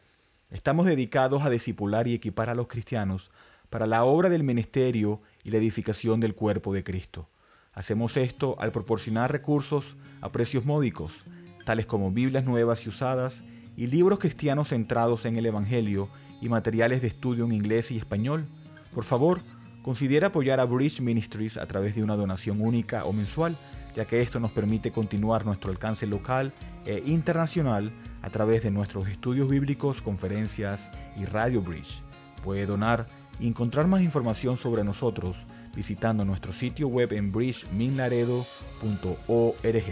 Estamos 0.51 0.87
dedicados 0.87 1.43
a 1.43 1.51
discipular 1.51 2.07
y 2.07 2.15
equipar 2.15 2.49
a 2.49 2.55
los 2.55 2.67
cristianos 2.67 3.29
para 3.69 3.85
la 3.85 4.03
obra 4.03 4.29
del 4.29 4.41
ministerio 4.41 5.21
y 5.43 5.51
la 5.51 5.59
edificación 5.59 6.19
del 6.19 6.33
cuerpo 6.33 6.73
de 6.73 6.83
Cristo. 6.83 7.29
Hacemos 7.71 8.17
esto 8.17 8.55
al 8.59 8.71
proporcionar 8.71 9.31
recursos 9.31 9.95
a 10.21 10.31
precios 10.31 10.65
módicos, 10.65 11.23
tales 11.65 11.85
como 11.85 12.11
Biblias 12.11 12.45
nuevas 12.45 12.83
y 12.83 12.89
usadas 12.89 13.41
y 13.77 13.85
libros 13.85 14.17
cristianos 14.17 14.69
centrados 14.69 15.25
en 15.25 15.35
el 15.35 15.45
Evangelio 15.45 16.09
y 16.41 16.49
materiales 16.49 17.01
de 17.01 17.07
estudio 17.07 17.45
en 17.45 17.53
inglés 17.53 17.91
y 17.91 17.97
español. 17.97 18.45
Por 18.93 19.03
favor, 19.03 19.41
considera 19.81 20.27
apoyar 20.27 20.59
a 20.59 20.65
Bridge 20.65 21.01
Ministries 21.01 21.57
a 21.57 21.65
través 21.65 21.95
de 21.95 22.03
una 22.03 22.15
donación 22.15 22.61
única 22.61 23.05
o 23.05 23.13
mensual, 23.13 23.55
ya 23.95 24.05
que 24.05 24.21
esto 24.21 24.39
nos 24.39 24.51
permite 24.51 24.91
continuar 24.91 25.45
nuestro 25.45 25.71
alcance 25.71 26.05
local 26.05 26.53
e 26.85 27.03
internacional 27.05 27.91
a 28.21 28.29
través 28.29 28.63
de 28.63 28.71
nuestros 28.71 29.07
estudios 29.07 29.49
bíblicos, 29.49 30.01
conferencias 30.01 30.89
y 31.17 31.25
Radio 31.25 31.61
Bridge. 31.61 32.01
Puede 32.43 32.65
donar 32.65 33.07
y 33.39 33.47
encontrar 33.47 33.87
más 33.87 34.01
información 34.01 34.57
sobre 34.57 34.83
nosotros 34.83 35.45
visitando 35.75 36.25
nuestro 36.25 36.51
sitio 36.51 36.87
web 36.87 37.13
en 37.13 37.31
bridgeminlaredo.org. 37.31 39.83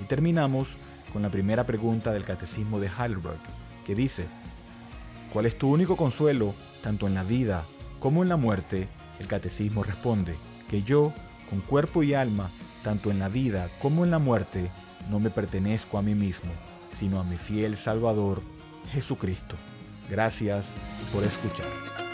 Y 0.00 0.04
terminamos 0.08 0.76
con 1.12 1.22
la 1.22 1.30
primera 1.30 1.64
pregunta 1.64 2.12
del 2.12 2.24
Catecismo 2.24 2.80
de 2.80 2.88
Heidelberg, 2.88 3.38
que 3.86 3.94
dice, 3.94 4.26
¿cuál 5.32 5.46
es 5.46 5.58
tu 5.58 5.70
único 5.72 5.96
consuelo 5.96 6.54
tanto 6.82 7.06
en 7.06 7.14
la 7.14 7.24
vida 7.24 7.64
como 8.00 8.22
en 8.22 8.28
la 8.28 8.36
muerte? 8.36 8.88
El 9.18 9.26
Catecismo 9.26 9.82
responde, 9.82 10.36
que 10.70 10.82
yo, 10.82 11.12
con 11.50 11.60
cuerpo 11.60 12.02
y 12.02 12.14
alma, 12.14 12.50
tanto 12.82 13.10
en 13.10 13.18
la 13.18 13.28
vida 13.28 13.68
como 13.80 14.04
en 14.04 14.10
la 14.10 14.18
muerte, 14.18 14.70
no 15.10 15.20
me 15.20 15.30
pertenezco 15.30 15.98
a 15.98 16.02
mí 16.02 16.14
mismo 16.14 16.52
sino 16.98 17.20
a 17.20 17.24
mi 17.24 17.36
fiel 17.36 17.76
Salvador, 17.76 18.42
Jesucristo. 18.92 19.54
Gracias 20.10 20.66
por 21.12 21.22
escuchar. 21.22 22.07